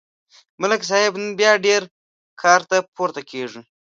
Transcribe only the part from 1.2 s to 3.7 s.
نن بیا ډېر کارته پورته کېږي.